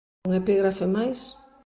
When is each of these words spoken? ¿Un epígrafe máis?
¿Un 0.27 0.31
epígrafe 0.41 0.85
máis? 0.95 1.19